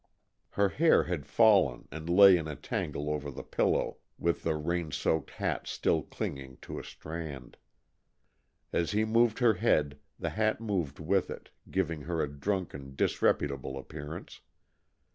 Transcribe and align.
Her 0.49 0.69
hair 0.69 1.03
had 1.03 1.27
fallen 1.27 1.87
and 1.91 2.09
lay 2.09 2.35
in 2.35 2.47
a 2.47 2.55
tangle 2.55 3.07
over 3.07 3.29
the 3.29 3.43
pillow, 3.43 3.97
with 4.17 4.41
the 4.41 4.55
rain 4.55 4.91
soaked 4.91 5.29
hat 5.29 5.67
still 5.67 6.01
clinging 6.01 6.57
to 6.63 6.79
a 6.79 6.83
strand. 6.83 7.55
As 8.73 8.89
she 8.89 9.05
moved 9.05 9.37
her 9.37 9.53
head 9.53 9.99
the 10.17 10.31
hat 10.31 10.59
moved 10.59 10.97
with 10.99 11.29
it, 11.29 11.51
giving 11.69 12.01
her 12.01 12.19
a 12.19 12.27
drunken, 12.27 12.95
disreputable 12.95 13.77
appearance. 13.77 14.41